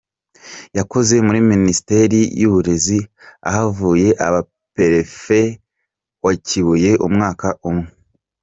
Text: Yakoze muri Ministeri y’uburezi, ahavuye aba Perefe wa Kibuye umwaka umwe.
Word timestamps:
Yakoze 0.77 1.13
muri 1.25 1.39
Ministeri 1.51 2.19
y’uburezi, 2.41 2.99
ahavuye 3.49 4.07
aba 4.27 4.41
Perefe 4.75 5.41
wa 6.23 6.33
Kibuye 6.45 6.91
umwaka 7.07 7.47
umwe. 7.69 7.89